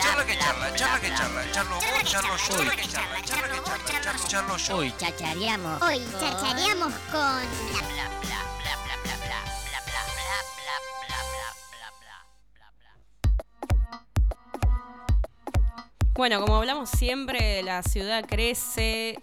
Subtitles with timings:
[0.00, 4.02] Charla que charla, charla que charla, charlo vos, charlo yo, charla que charla, charla que
[4.02, 4.76] charla, charlo, yo.
[4.76, 5.82] Hoy chachareamos.
[5.82, 7.42] Hoy chachareamos con...
[16.14, 19.18] Bueno, como hablamos siempre, la ciudad crece,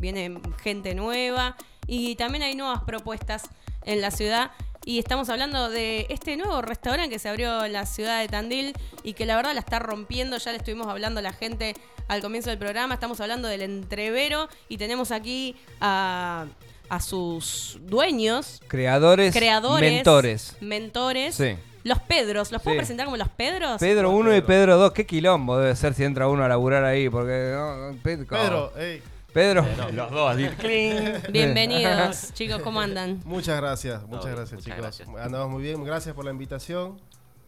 [0.00, 1.56] viene gente nueva
[1.86, 3.48] y también hay nuevas propuestas
[3.84, 4.50] en la ciudad.
[4.86, 8.74] Y estamos hablando de este nuevo restaurante que se abrió en la ciudad de Tandil
[9.02, 10.36] y que la verdad la está rompiendo.
[10.36, 11.74] Ya le estuvimos hablando a la gente
[12.08, 12.94] al comienzo del programa.
[12.94, 16.46] Estamos hablando del entrevero y tenemos aquí a,
[16.90, 20.56] a sus dueños, Creadores, creadores, mentores.
[20.60, 21.34] mentores.
[21.34, 21.56] Sí.
[21.82, 22.78] Los Pedros, ¿los puedo Sí.
[22.78, 23.78] presentar como los Pedros?
[23.78, 27.08] Pedro 1 y Pedro 2, qué quilombo debe ser si entra uno a laburar ahí,
[27.10, 27.52] porque...
[27.54, 29.02] no, Pedro, ey,
[29.34, 29.66] Pedro.
[29.92, 30.36] Los dos.
[31.32, 33.20] Bienvenidos, chicos, ¿cómo andan?
[33.24, 34.78] muchas gracias, muchas gracias muchas chicos.
[34.78, 35.08] gracias.
[35.08, 37.00] Andamos muy bien, gracias por la invitación.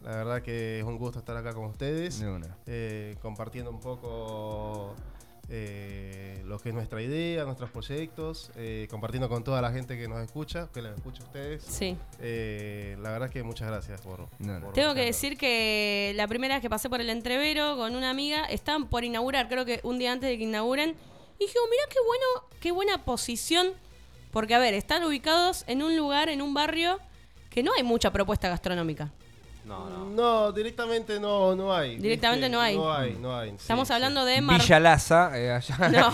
[0.03, 2.57] La verdad que es un gusto estar acá con ustedes, De una.
[2.65, 4.95] eh, compartiendo un poco
[5.47, 10.09] eh, lo que es nuestra idea, nuestros proyectos, eh, compartiendo con toda la gente que
[10.09, 11.63] nos escucha, que les escucha a ustedes.
[11.63, 11.97] Sí.
[12.19, 14.27] Eh, la verdad que muchas gracias por...
[14.39, 14.65] No, no.
[14.65, 18.09] por Tengo que decir que la primera vez que pasé por el entrevero con una
[18.09, 20.95] amiga, estaban por inaugurar, creo que un día antes de que inauguren,
[21.39, 23.67] y dije, oh, mirá qué bueno, qué buena posición,
[24.31, 26.99] porque a ver, están ubicados en un lugar, en un barrio,
[27.49, 29.09] que no hay mucha propuesta gastronómica.
[29.65, 30.05] No, no.
[30.05, 31.97] No, directamente no, no hay.
[31.97, 32.55] Directamente ¿viste?
[32.55, 32.77] no hay.
[32.77, 33.49] No hay, no hay.
[33.51, 33.93] sí, Estamos sí.
[33.93, 34.61] hablando de Mar...
[34.61, 36.13] Villa Laza, eh, allá, No.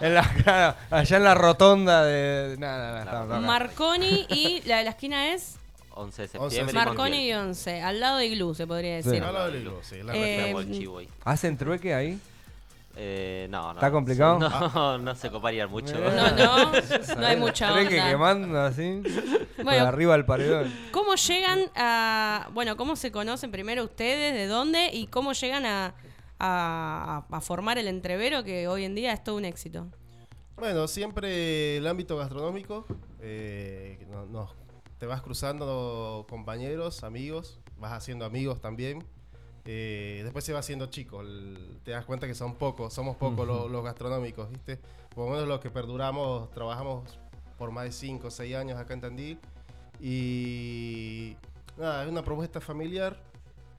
[0.00, 2.56] en la, allá en la rotonda de...
[2.58, 3.40] No, no, no.
[3.40, 5.56] Marconi y la de la esquina es
[5.94, 6.74] 11 de 11 de septiembre.
[6.74, 9.08] Marconi y 11, al lado de Iglú, se podría Sí.
[9.08, 9.24] decir.
[9.24, 10.54] Al lado del hilo, sí, la Eh.
[11.24, 12.20] ¿Hacen trueque ahí?
[12.98, 13.72] Eh, no, no.
[13.74, 14.38] ¿Está complicado?
[14.74, 15.94] No, no se coparían mucho.
[15.98, 16.72] No, no,
[17.20, 17.88] no hay mucha onda.
[17.90, 19.02] quemando así,
[19.56, 20.72] por Bueno, arriba del paredón.
[20.92, 22.48] ¿Cómo llegan a.
[22.54, 24.32] Bueno, ¿cómo se conocen primero ustedes?
[24.34, 24.88] ¿De dónde?
[24.94, 25.94] ¿Y cómo llegan a,
[26.38, 29.86] a, a formar el entrevero que hoy en día es todo un éxito?
[30.56, 32.86] Bueno, siempre el ámbito gastronómico,
[33.20, 34.54] eh, no- no-
[34.98, 39.04] te vas cruzando compañeros, amigos, vas haciendo amigos también.
[39.66, 43.46] Eh, después se va haciendo chico, el- te das cuenta que son pocos, somos pocos
[43.46, 44.78] los, los gastronómicos, ¿viste?
[45.14, 47.18] Por lo menos los que perduramos, trabajamos
[47.58, 49.38] por más de 5 o 6 años acá en Tandil.
[50.00, 51.36] Y
[51.78, 53.16] nada, es una propuesta familiar.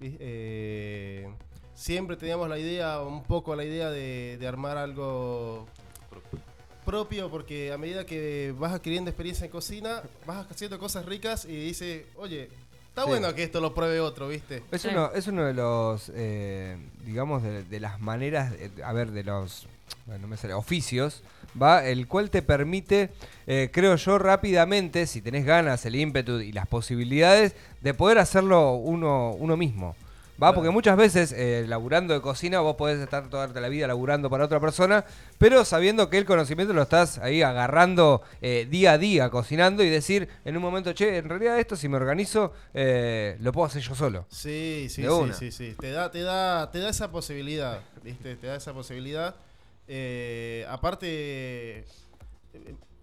[0.01, 1.27] Eh,
[1.73, 5.67] siempre teníamos la idea, un poco la idea de, de armar algo
[6.85, 11.55] propio porque a medida que vas adquiriendo experiencia en cocina, vas haciendo cosas ricas y
[11.55, 12.49] dices, oye,
[12.97, 13.09] está Sí.
[13.09, 14.63] bueno que esto lo pruebe otro, ¿viste?
[14.71, 14.87] Es, Sí.
[14.91, 19.23] uno, es uno de los, eh, digamos, de, de las maneras, eh, a ver, de
[19.23, 19.67] los,
[20.07, 21.21] bueno, no me sale, oficios,
[21.61, 23.11] va, el cual te permite,
[23.45, 28.71] eh, creo yo, rápidamente, si tenés ganas, el ímpetu y las posibilidades, de poder hacerlo
[28.73, 29.95] uno, uno mismo.
[30.41, 34.29] Va, porque muchas veces eh, laburando de cocina vos podés estar toda la vida laburando
[34.29, 35.03] para otra persona,
[35.39, 39.89] pero sabiendo que el conocimiento lo estás ahí agarrando eh, día a día, cocinando y
[39.89, 43.81] decir en un momento, che, en realidad esto si me organizo, eh, lo puedo hacer
[43.81, 44.27] yo solo.
[44.29, 45.33] Sí, sí, De sí, una.
[45.33, 45.75] sí, sí.
[45.79, 48.35] Te da, te da, te da esa posibilidad, ¿viste?
[48.35, 49.35] Te da esa posibilidad.
[49.87, 51.85] Eh, aparte,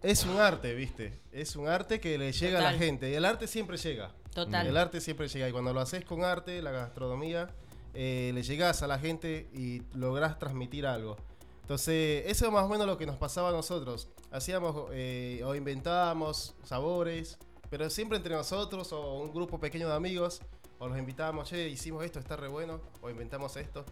[0.03, 1.13] es un arte, ¿viste?
[1.33, 3.11] Es un arte que le llega a la gente.
[3.11, 4.11] Y el arte siempre llega.
[4.35, 4.67] Total.
[4.67, 5.49] El arte siempre llega.
[5.49, 7.49] Y cuando lo haces con arte, la gastronomía,
[7.95, 11.17] eh, le llegas a la gente y lográs transmitir algo.
[11.63, 14.09] Entonces, eso es más o menos lo que nos pasaba a nosotros.
[14.31, 17.39] Hacíamos eh, o inventábamos sabores,
[17.71, 20.43] pero siempre entre nosotros o un grupo pequeño de amigos,
[20.79, 23.85] o los invitábamos, che, hicimos esto, está re bueno, o inventamos esto.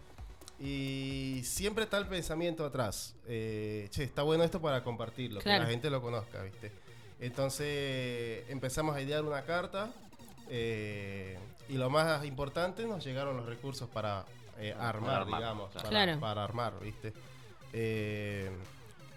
[0.58, 3.14] Y siempre está el pensamiento atrás.
[3.26, 5.60] eh, che, está bueno esto para compartirlo, Claro.
[5.60, 6.72] que la gente lo conozca, ¿viste?
[7.20, 9.90] Entonces empezamos a idear una carta
[10.50, 11.38] eh,
[11.68, 14.24] y lo más importante nos llegaron los recursos para
[14.58, 15.88] eh, armar, digamos, claro.
[15.88, 16.20] para, Claro.
[16.20, 17.12] para armar, ¿viste?
[17.72, 18.50] Eh,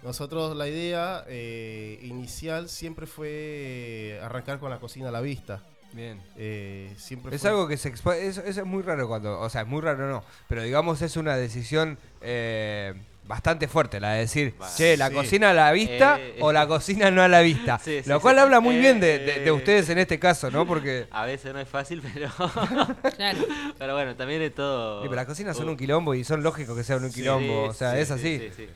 [0.02, 5.60] nosotros la idea eh, inicial siempre fue arrancar con la cocina a la vista.
[5.92, 6.20] Bien.
[6.36, 9.48] Eh, siempre Es fue- algo que se expo- eso, eso es muy raro cuando, o
[9.48, 12.94] sea, es muy raro no, pero digamos es una decisión eh,
[13.26, 15.14] bastante fuerte, la de decir, che, la Sí.
[15.14, 17.78] cocina a la vista Eh, o la cocina no a la vista.
[17.78, 18.22] Sí, sí, Lo sí.
[18.22, 20.66] cual habla muy bien de, Eh, de- de ustedes en este caso, ¿no?
[20.66, 22.28] Porque A veces no es fácil, pero.
[23.16, 23.38] Claro.
[23.78, 25.02] pero bueno, también es todo.
[25.02, 27.20] sí, pero las cocinas son uh, un quilombo y son lógicos que sean un Sí,
[27.20, 28.38] quilombo, o sea, sí, es sí, así.
[28.38, 28.66] sí, sí.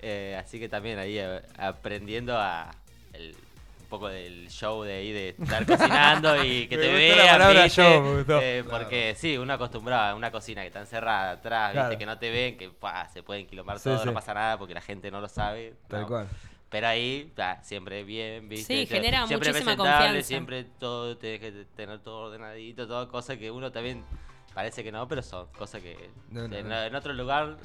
[0.00, 2.70] Eh, así que también ahí eh, aprendiendo a.
[3.12, 3.34] el-
[3.88, 7.82] poco del show de ahí de estar cocinando y que Me te vean, palabra ¿viste?
[7.82, 8.40] show, me gustó.
[8.40, 11.88] Eh, porque sí, uno acostumbraba a una cocina que está encerrada atrás, Claro.
[11.88, 11.98] ¿viste?
[11.98, 14.06] que no te ven, que pa, se pueden quilomar Sí, todo, sí.
[14.06, 15.74] no pasa nada porque la gente no lo sabe.
[15.88, 16.06] Tal no.
[16.06, 16.28] cual.
[16.70, 18.66] Pero ahí, ta, siempre bien, ¿viste?
[18.66, 20.22] Sí, Siempre- genera siempre muchísima confianza.
[20.22, 24.04] Siempre todo, tienes que tener todo ordenadito, toda cosa que uno también
[24.52, 26.82] parece que no, pero son cosas que No, no, en, no.
[26.82, 27.56] en otro lugar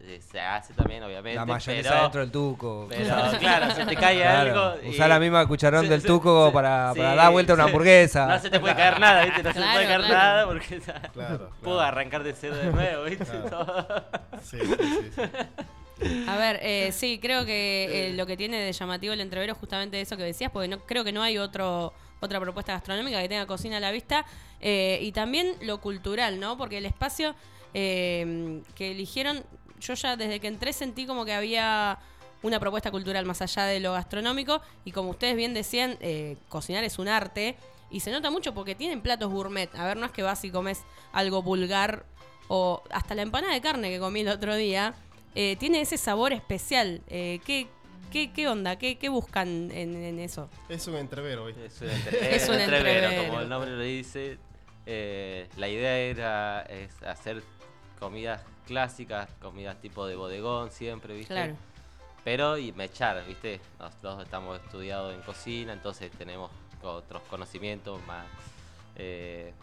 [0.00, 1.36] se, se hace también, obviamente.
[1.36, 2.86] La mayonesa pero, dentro del tuco.
[2.88, 4.88] Pero claro, se te cae Claro, algo.
[4.88, 8.26] Usá la misma cucharón del tuco para, sí, dar vuelta a una hamburguesa.
[8.26, 9.42] No se te puede caer nada, ¿viste?
[9.42, 10.14] No se te puede caer claro.
[10.14, 10.80] nada porque
[11.12, 13.24] Claro, puedo arrancar de cero de nuevo, ¿viste?
[13.24, 13.48] Claro.
[13.48, 14.04] Todo.
[14.42, 16.24] Sí, sí, sí, sí.
[16.26, 19.58] A ver, eh, sí, creo que eh, lo que tiene de llamativo el entrevero es
[19.58, 23.28] justamente eso que decías, porque no creo que no hay otro otra propuesta gastronómica que
[23.28, 24.24] tenga cocina a la vista
[24.60, 26.56] eh, y también lo cultural, ¿no?
[26.56, 27.34] Porque el espacio
[27.74, 29.42] eh, que eligieron,
[29.82, 31.98] yo ya desde que entré sentí como que había
[32.42, 36.82] una propuesta cultural más allá de lo gastronómico y como ustedes bien decían, eh, cocinar
[36.84, 37.56] es un arte
[37.90, 39.72] y se nota mucho porque tienen platos gourmet.
[39.76, 40.80] A ver, no es que vas y comes
[41.12, 42.04] algo vulgar
[42.48, 44.94] o hasta la empanada de carne que comí el otro día,
[45.34, 47.00] eh, tiene ese sabor especial.
[47.08, 47.68] Eh, ¿qué,
[48.10, 48.76] qué, qué onda?
[48.76, 50.50] ¿Qué, qué buscan en, en eso?
[50.68, 51.66] Es un entrevero, ¿viste?
[51.66, 53.28] Es un, entre- Es un entrevero, entrevero.
[53.28, 54.38] como el nombre lo dice.
[54.84, 57.42] Eh, la idea era es hacer
[58.02, 61.34] comidas clásicas, comidas tipo de bodegón siempre, ¿viste?
[61.34, 61.54] Claro.
[62.24, 63.60] Pero y mechar, ¿viste?
[63.78, 66.50] Nosotros estamos estudiados en cocina, entonces tenemos
[66.82, 68.26] otros conocimientos más.
[68.96, 69.54] eh,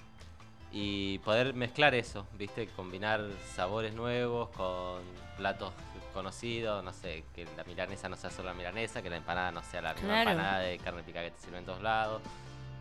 [0.71, 2.67] y poder mezclar eso, ¿viste?
[2.67, 3.21] Combinar
[3.55, 5.01] sabores nuevos con
[5.35, 5.73] platos
[6.13, 9.63] conocidos, no sé, que la milanesa no sea solo la milanesa, que la empanada no
[9.63, 10.29] sea la misma Claro.
[10.31, 12.21] empanada de carne picada que te sirven en todos lados.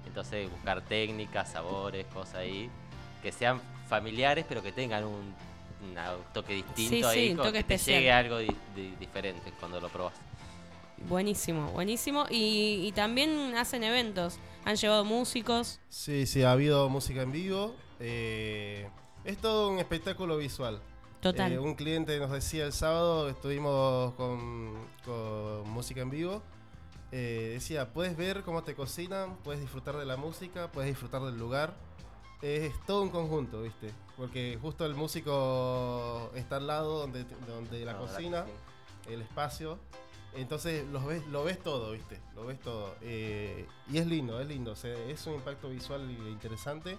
[0.07, 2.71] Entonces buscar técnicas, sabores, cosas ahí,
[3.23, 5.35] que sean familiares pero que tengan un,
[6.35, 9.53] toque distinto Sí, ahí, sí, un como toque que te llegue algo di- di- diferente
[9.59, 10.15] cuando lo probas.
[11.09, 12.27] Buenísimo, buenísimo.
[12.29, 14.39] Y, y también hacen eventos.
[14.65, 15.81] Han llevado músicos.
[15.89, 17.75] Sí, sí, ha habido música en vivo.
[18.01, 18.89] eh,
[19.25, 20.81] es todo un espectáculo visual.
[21.21, 21.53] Total.
[21.53, 24.73] Eh, un cliente nos decía el sábado, estuvimos con,
[25.05, 26.43] con música en vivo.
[27.13, 31.39] eh, decía, puedes ver cómo te cocinan, puedes disfrutar de la música, puedes disfrutar del
[31.39, 31.75] lugar.
[32.41, 33.93] Es todo un conjunto, ¿viste?
[34.17, 38.45] Porque justo el músico está al lado donde, donde la No, cocina,
[39.09, 39.79] el espacio.
[40.35, 42.21] Entonces los ves, lo ves todo, ¿viste?
[42.37, 42.95] Lo ves todo.
[43.01, 44.73] Eh, y es lindo, es lindo.
[44.73, 46.97] o sea, es un impacto visual interesante.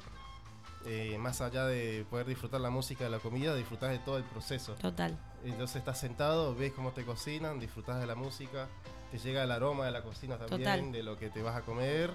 [0.85, 4.23] Eh, más allá de poder disfrutar la música de la comida, disfrutar de todo el
[4.23, 4.75] proceso.
[4.75, 5.17] Total.
[5.43, 8.67] Entonces estás sentado, ves cómo te cocinan, disfrutas de la música,
[9.11, 10.91] te llega el aroma de la cocina también, Total.
[10.91, 12.11] de lo que te vas a comer.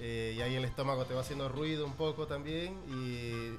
[0.00, 2.76] Eh, y ahí el estómago te va haciendo ruido un poco también.
[2.88, 3.58] Y,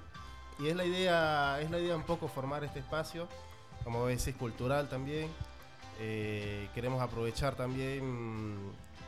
[0.64, 3.28] y es la idea, es la idea un poco formar este espacio,
[3.84, 5.30] como decís, cultural también.
[6.00, 8.58] Eh, queremos aprovechar también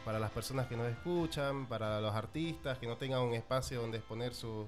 [0.03, 3.97] para las personas que nos escuchan, para los artistas, que no tengan un espacio donde
[3.97, 4.67] exponer su,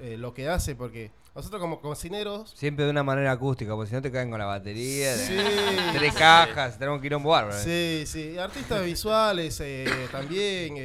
[0.00, 3.94] eh, lo que hace, porque nosotros como cocineros Siempre de una manera acústica, porque si
[3.94, 5.16] no te caen con la batería.
[5.16, 5.36] Sí.
[5.94, 7.56] Tres cajas, tenemos que ir a un bárbaro.
[7.58, 9.62] Sí, sí, artistas visuales
[10.10, 10.76] también,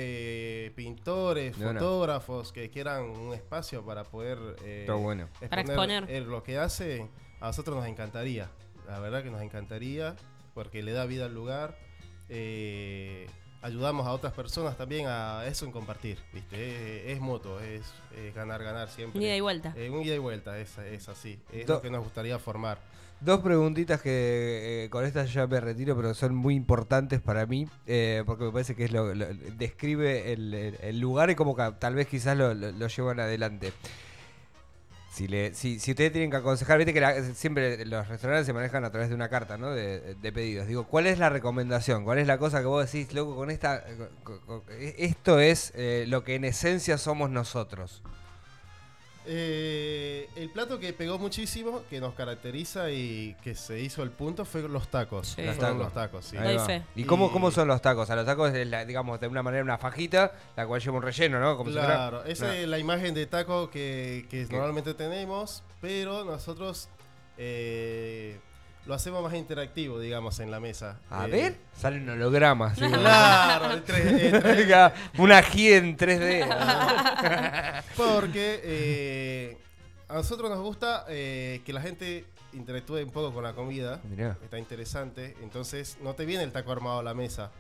[0.66, 5.28] eh, pintores, fotógrafos que quieran un espacio para poder eh, bueno.
[5.50, 6.06] Para exponer.
[6.10, 7.08] eh, lo que hace,
[7.40, 8.50] a nosotros nos encantaría,
[8.88, 10.16] la verdad que nos encantaría,
[10.54, 11.78] porque le da vida al lugar.
[12.30, 13.28] eh,
[13.62, 17.10] ayudamos a otras personas también a eso en compartir, ¿viste?
[17.12, 17.82] Es, es mutuo, es,
[18.16, 19.20] es ganar, ganar siempre.
[19.20, 19.74] Un ida y vuelta.
[19.76, 22.80] Eh, un ida y vuelta, es, es así, es Do- lo que nos gustaría formar.
[23.22, 27.68] Dos preguntitas que eh, con estas ya me retiro, pero son muy importantes para mí,
[27.86, 29.28] eh, porque me parece que es lo, lo-
[29.58, 32.54] describe el, lugar y como tal vez quizás lo,
[32.88, 33.74] llevan adelante.
[35.12, 39.10] Si, ustedes tienen que aconsejar, viste que la- siempre los restaurantes se manejan a través
[39.10, 39.72] de una carta, ¿no?
[39.72, 40.68] De, pedidos.
[40.68, 42.06] Digo, ¿cuál es la recomendación?
[42.06, 43.84] ¿Cuál es la cosa que vos decís, loco, con esta...
[44.24, 44.64] con-
[44.98, 48.02] esto es eh, lo que en esencia somos nosotros.
[49.32, 54.44] Eh, el plato que pegó muchísimo, que nos caracteriza y que se hizo el punto
[54.44, 55.34] fue los tacos.
[55.36, 55.44] Sí.
[55.44, 55.78] Los tacos.
[55.78, 56.36] los tacos, sí.
[56.38, 56.66] Ahí Doy va.
[56.66, 56.84] fe.
[56.96, 58.10] ¿Y cómo, Y- cómo son los tacos?
[58.10, 61.04] A los tacos es, la- digamos, de una manera una fajita, la cual lleva un
[61.04, 61.58] relleno, ¿no?
[61.58, 66.26] Como si fuera- Claro, esa es la imagen de taco que, que normalmente tenemos, pero
[66.26, 66.90] nosotros
[67.38, 68.40] eh,
[68.90, 70.98] lo hacemos más interactivo, digamos, en la mesa.
[71.12, 72.76] A Eh, ver, salen hologramas.
[72.76, 72.86] ¿sí?
[72.88, 77.84] Claro, tres- Venga, una G en 3D.
[77.96, 79.58] porque eh,
[80.08, 84.00] a nosotros nos gusta eh, que la gente interactúe un poco con la comida.
[84.10, 84.36] Mirá.
[84.44, 85.36] Está interesante.
[85.44, 87.52] Entonces, no te viene el taco armado a la mesa.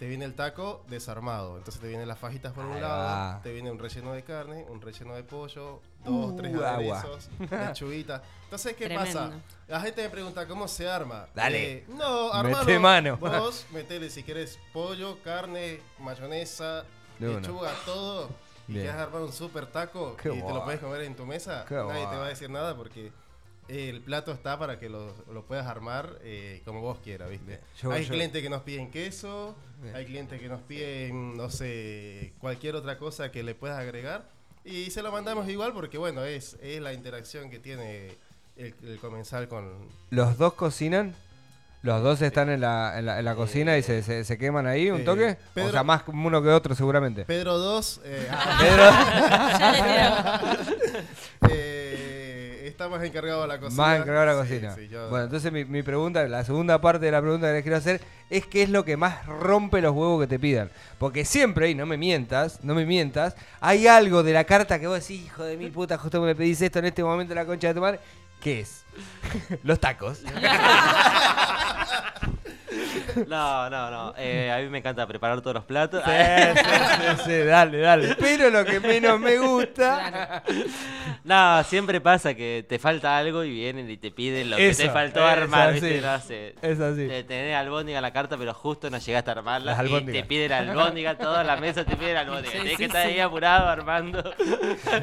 [0.00, 1.58] Te viene el taco desarmado.
[1.58, 3.04] Entonces, te vienen las fajitas por un lado.
[3.04, 3.40] va.
[3.42, 7.00] Te viene un relleno de carne, un relleno de pollo, dos, Uh, tres agua.
[7.00, 8.22] aderezos, lechuguita.
[8.44, 9.12] Entonces, ¿qué Tremendo.
[9.20, 9.30] pasa?
[9.68, 11.26] La gente me pregunta cómo se arma.
[11.34, 11.72] Dale.
[11.72, 12.80] Eh, no, Mete armalo.
[12.80, 13.16] mano.
[13.18, 16.84] Vos metele si querés pollo, carne, mayonesa,
[17.18, 17.40] De una.
[17.40, 18.30] lechuga, todo.
[18.68, 18.86] Y Bien.
[18.86, 21.64] quieres armar un super taco Qué y te lo puedes comer en tu mesa.
[21.68, 22.16] Qué Nadie te guay.
[22.18, 23.12] va a decir nada porque
[23.68, 27.60] el plato está para que lo, lo puedas armar eh, como vos quieras, ¿viste?
[27.80, 29.94] Yo- hay yo- clientes que nos piden queso, Bien.
[29.94, 34.24] hay clientes que nos piden, no sé, cualquier otra cosa que le puedas agregar.
[34.64, 38.12] Y se lo mandamos igual porque, bueno, es, es la interacción que tiene
[38.56, 39.88] el, el comensal con...
[40.10, 41.14] ¿Los dos cocinan?
[41.82, 44.66] ¿Los dos están en la, en la, en la cocina y se, se, se queman
[44.66, 45.30] ahí un eh, toque?
[45.30, 47.24] o Pedro- sea, más uno que otro seguramente.
[47.24, 48.28] Pedro 2 eh,
[49.58, 49.78] Ya le
[50.58, 51.00] tiro.
[51.48, 51.69] eh,
[52.80, 53.82] está más encargado de la cocina.
[53.82, 54.74] Más encargado de la cocina.
[54.74, 57.62] sí, yo- Bueno, entonces mi, mi pregunta, la segunda parte de la pregunta que les
[57.62, 60.70] quiero hacer es qué es lo que más rompe los huevos que te pidan.
[60.98, 64.86] Porque siempre, y no me mientas, no me mientas, hay algo de la carta que
[64.86, 67.68] vos decís, hijo de mi puta, justo me pedís esto en este momento la concha
[67.68, 68.00] de tu madre.
[68.40, 68.84] ¿Qué es?
[69.62, 70.22] los tacos.
[73.28, 74.14] No, no, no.
[74.16, 76.02] Eh, a mí me encanta preparar todos los platos.
[76.04, 78.16] Sí, sí, sí, sí, dale, dale.
[78.16, 80.42] Pero lo que menos me gusta.
[81.24, 84.90] No, siempre pasa que te falta algo y vienen y te piden lo que te
[84.90, 85.80] faltó es armar, así.
[85.80, 86.00] ¿viste?
[86.00, 86.54] No sé.
[86.62, 87.06] Es así.
[87.08, 89.84] Te tenés albóndiga en la carta, pero justo no llegaste a armarla.
[89.84, 92.62] Y te piden albóndiga, toda la mesa te piden albóndiga.
[92.62, 94.22] Sí, que estar ahí apurado armando.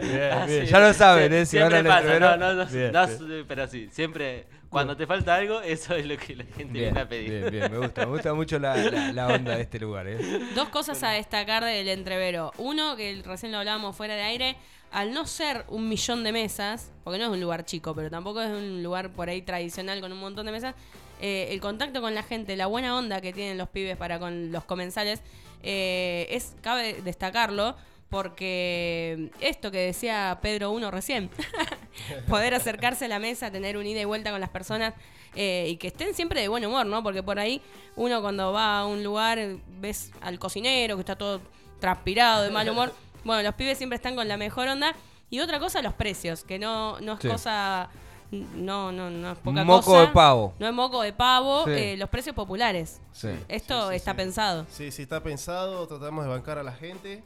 [0.01, 0.65] Bien, Así, bien.
[0.65, 1.45] Ya lo saben, ¿eh?
[1.45, 3.45] Si siempre van pasa, no, no, no, Bien, no, bien.
[3.47, 6.99] pero sí, siempre cuando te falta algo, eso es lo que la gente Bien, viene
[6.99, 7.29] a pedir.
[7.29, 10.17] bien, bien, me gusta, me gusta mucho la, la- la onda de este lugar, ¿eh?
[10.55, 12.51] Dos cosas a destacar del entrevero.
[12.57, 14.55] Uno, que recién lo hablábamos fuera de aire,
[14.91, 18.41] al no ser un millón de mesas, porque no es un lugar chico, pero tampoco
[18.41, 20.75] es un lugar por ahí tradicional con un montón de mesas,
[21.21, 24.51] eh, el contacto con la gente, la buena onda que tienen los pibes para con
[24.51, 25.21] los comensales,
[25.63, 27.75] eh, es cabe destacarlo.
[28.09, 31.29] Porque esto que decía Pedro 1 recién,
[32.27, 34.93] poder acercarse a la mesa, tener un ida y vuelta con las personas
[35.35, 37.03] eh, y que estén siempre de buen humor, ¿no?
[37.03, 37.61] Porque por ahí
[37.95, 39.39] uno cuando va a un lugar
[39.79, 41.41] ves al cocinero que está todo
[41.79, 42.93] transpirado, de mal humor.
[43.23, 44.93] Bueno, los pibes siempre están con la mejor onda.
[45.29, 47.27] Y otra cosa, los precios, que no, no es Sí.
[47.27, 47.89] cosa...
[48.31, 50.01] No, no, no es poca Moco cosa.
[50.01, 50.53] de pavo.
[50.59, 51.71] No es moco de pavo, Sí.
[51.71, 53.01] eh, los precios populares.
[53.11, 53.29] Sí.
[53.49, 54.17] Esto Sí, sí, está sí.
[54.17, 54.65] pensado.
[54.69, 57.21] Sí, sí, está pensado, tratamos de bancar a la gente.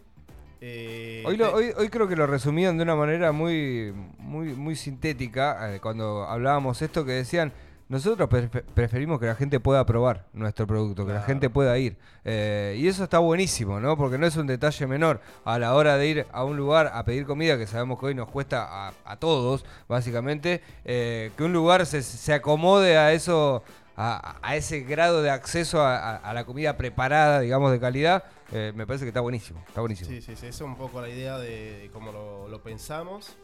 [0.63, 4.49] Eh, Hoy, lo- te- hoy, hoy creo que lo resumían de una manera muy, muy,
[4.53, 7.51] muy sintética eh, cuando hablábamos esto que decían,
[7.89, 11.97] nosotros prefe- preferimos que la gente pueda probar nuestro producto, que la gente pueda ir.
[12.23, 13.97] Eh, y eso está buenísimo, ¿no?
[13.97, 17.03] Porque no es un detalle menor a la hora de ir a un lugar a
[17.03, 21.51] pedir comida, que sabemos que hoy nos cuesta a, a todos, básicamente, eh, que un
[21.53, 23.63] lugar se, se acomode a eso,
[24.01, 29.05] a, ese grado de acceso a, la comida preparada, digamos, de calidad, eh, me parece
[29.05, 30.09] que está buenísimo, está buenísimo.
[30.09, 33.35] Sí, sí, sí, es un poco la idea de, cómo lo, pensamos.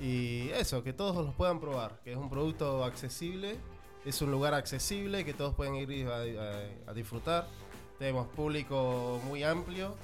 [0.00, 3.56] Y eso, que todos los puedan probar, que es un producto accesible,
[4.04, 6.08] es un lugar accesible que todos pueden ir
[6.86, 7.48] a disfrutar.
[7.98, 9.96] Tenemos público muy amplio,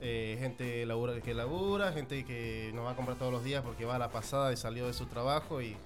[0.00, 3.84] eh, gente labura- que labura, gente que nos va a comprar todos los días porque
[3.84, 5.76] va a la pasada y salió de su trabajo y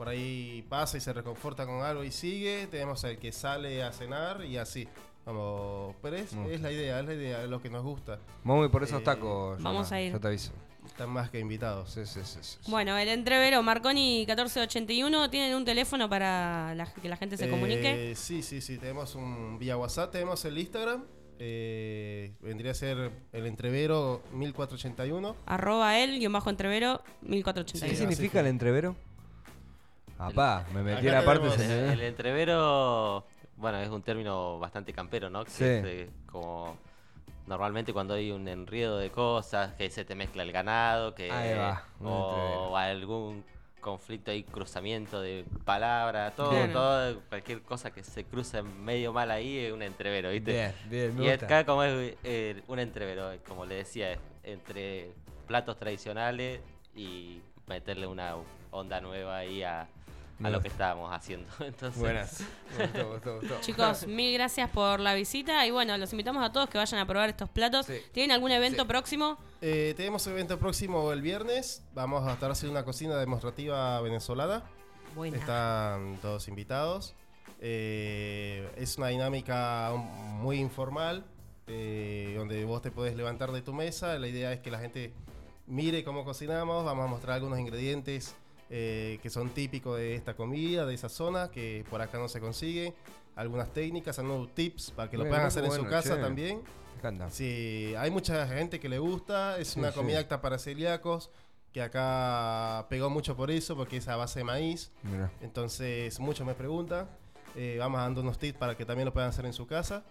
[0.00, 2.66] por ahí pasa y se reconforta con algo y sigue.
[2.70, 4.88] Tenemos el que sale a cenar y así.
[5.26, 8.18] Vamos, pero es, Muy es la idea, es la idea, es lo que nos gusta.
[8.42, 9.62] Vamos por esos Eh, tacos.
[9.62, 10.12] vamos Yona, a ir.
[10.14, 10.52] Yo te aviso.
[10.86, 11.90] Están más que invitados.
[11.90, 12.56] Sí, sí, sí.
[12.68, 18.12] Bueno, el entrevero Marconi 1481, ¿tienen un teléfono para la- que la gente se comunique?
[18.12, 18.78] Eh, sí, sí, sí.
[18.78, 21.04] Tenemos un vía WhatsApp, tenemos el Instagram.
[21.42, 25.36] eh, vendría a ser el entrevero 1481.
[25.46, 27.90] Arroba el, guion bajo entrevero, ¿Qué 1481.
[27.94, 28.94] Sí, significa el entrevero?
[30.20, 31.50] Apá, me metí en la parte.
[31.50, 33.24] se- El, entrevero,
[33.56, 35.44] bueno, es un término bastante campero, ¿no?
[35.44, 35.64] Que Sí.
[35.64, 36.76] es de- como
[37.46, 41.56] normalmente cuando hay un enredo de cosas, que se te mezcla el ganado, que Ahí
[41.56, 43.44] va, o algún
[43.80, 49.56] conflicto y cruzamiento de palabras, todo, todo, cualquier cosa que se cruce medio mal ahí
[49.58, 50.52] es un entrevero, ¿viste?
[50.52, 51.46] Bien, bien, me Y gusta.
[51.46, 55.12] acá como es eh, un entrevero, como le decía, entre
[55.46, 56.60] platos tradicionales
[56.94, 58.34] y meterle una
[58.70, 59.88] onda nueva ahí a,
[60.42, 61.48] a lo que estábamos haciendo.
[61.60, 62.42] Entonces, Buenas.
[63.22, 63.60] Gustó.
[63.60, 67.06] Chicos, mil gracias por la visita y bueno, los invitamos a todos que vayan a
[67.06, 67.86] probar estos platos.
[67.86, 67.94] Sí.
[68.12, 68.88] ¿Tienen algún evento Sí.
[68.88, 69.38] próximo?
[69.60, 71.82] Eh, tenemos evento próximo el viernes.
[71.94, 74.62] Vamos a estar haciendo una cocina demostrativa venezolana.
[75.14, 75.36] Buena.
[75.38, 77.14] Están todos invitados.
[77.60, 81.24] Eh, es una dinámica un- muy informal,
[81.66, 84.18] eh, donde vos te podés levantar de tu mesa.
[84.18, 85.12] La idea es que la gente
[85.66, 86.84] mire cómo cocinamos.
[86.84, 88.34] Vamos a mostrar algunos ingredientes
[88.70, 92.40] eh, que son típicos de esta comida, de esa zona, que por acá no se
[92.40, 92.94] consigue.
[93.36, 96.20] Algunas técnicas, algunos tips para que lo Bien, puedan hacer en su bueno, casa che.
[96.20, 96.62] también.
[96.98, 97.30] Encanta.
[97.30, 99.96] Sí, hay mucha gente que le gusta, es Sí, una sí.
[99.96, 101.30] comida apta para celíacos,
[101.72, 104.92] que acá pegó mucho por eso, porque es a base de maíz.
[105.02, 105.30] Mirá.
[105.40, 107.08] Entonces, muchos me preguntan.
[107.56, 110.04] Eh, vamos dando unos tips para que también lo puedan hacer en su casa.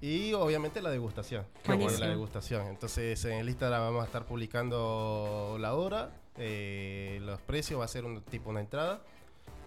[0.00, 1.44] Y obviamente la degustación.
[1.62, 1.98] Qué bueno.
[1.98, 2.66] La degustación.
[2.68, 7.88] Entonces, en el Instagram vamos a estar publicando la hora, eh, los precios, va a
[7.88, 9.00] ser un tipo una entrada.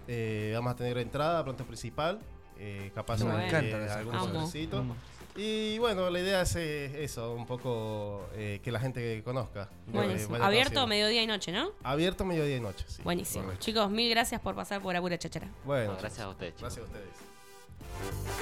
[0.08, 2.20] Eh, vamos a tener entrada, pronto principal.
[2.60, 4.25] eh, capaz eh, cosas.
[4.25, 4.77] sobrecito.
[4.80, 4.96] Amo.
[5.36, 9.68] Y bueno, la idea es eh, eso, un poco eh, que la gente conozca.
[9.88, 10.36] Buenísimo.
[10.36, 10.88] Abierto conociendo.
[10.88, 11.72] mediodía y noche, ¿no?
[11.84, 13.01] Abierto mediodía y noche, sí.
[13.03, 13.46] Buenísimo.
[13.46, 13.65] Correcto.
[13.65, 15.48] Chicos, mil gracias por pasar por Apura Chachara.
[15.65, 16.56] Bueno, No, gracias a ustedes.
[16.56, 16.75] chicos.
[16.75, 18.34] gracias a ustedes.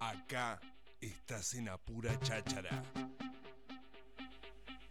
[0.00, 0.60] Acá
[1.00, 2.82] estás en Apura Cháchara.